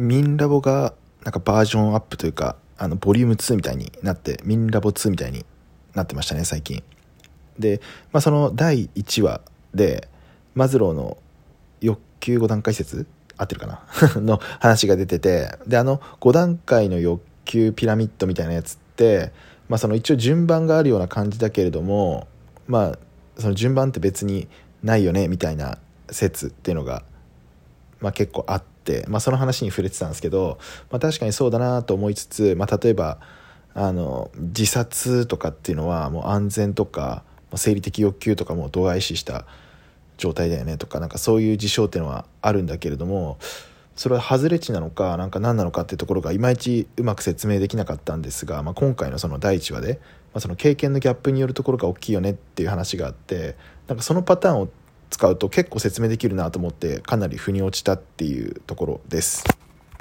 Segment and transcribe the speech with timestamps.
[0.00, 5.44] ミンラボがなんかバージョンアップというかあのボリューム2みたいになってミンラボ2みたいに
[5.94, 6.82] なってましたね最近。
[7.58, 9.42] で、まあ、その第1話
[9.74, 10.08] で
[10.54, 11.18] マズローの
[11.82, 13.82] 欲求5段階説合ってるかな？
[14.22, 19.32] の話が出ててであの5段階の欲求ピラミッドみたいなやつって、
[19.68, 22.26] まあ、その一応順番があるような感じだけれども
[22.66, 22.98] まあ
[23.38, 24.48] その順番って別に
[24.82, 25.76] ないよねみたいな
[26.10, 27.02] 説っていうのが、
[28.00, 30.58] まあ、結構あって、まあ、その話に触れてたんですけど、
[30.90, 33.18] まあ、確かにそうだなと思いつつ、まあ、例えば
[33.74, 37.22] あの自殺とかっていうのはもう安全とか
[37.54, 39.46] 生理的欲求とかも度外視した
[40.18, 43.38] 状態だよねとかなんかそういう事象っていうのはあるんだけれども
[43.96, 50.00] それは外れ値なのかなんか何なのかっていうところがいまいちうまく説明できなかったんですが、まあ、今回のその第1話で、
[50.32, 53.56] まあ、その経験のギャップによるところが大きいよねっていう話があって
[53.88, 54.68] なんかそのパターンを
[55.10, 59.44] 使うと結構説明できるなと思ってかなり腑に落ちたっていうところです。